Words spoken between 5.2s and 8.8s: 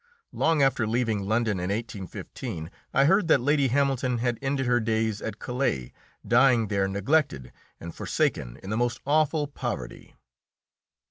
at Calais, dying there neglected and forsaken in the